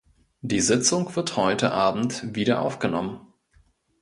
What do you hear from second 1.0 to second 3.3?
wird heute abend wiederaufgenommen.